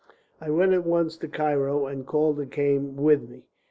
[0.41, 3.43] "I went at once to Cairo, and Calder came with me.